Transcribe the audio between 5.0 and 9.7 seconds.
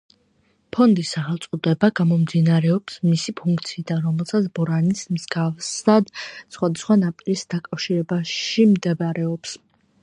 მსგავსად სხვადასხვა ნაპირის დაკავშირებაში მდგომარეობს.